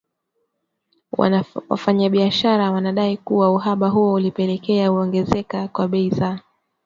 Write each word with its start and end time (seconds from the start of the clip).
Wafanyabiashara 1.69 2.71
wanadai 2.71 3.17
kuwa 3.17 3.51
uhaba 3.51 3.89
huo 3.89 4.13
ulipelekea 4.13 4.91
kuongezeka 4.91 5.67
kwa 5.67 5.87
bei 5.87 6.09
za 6.09 6.39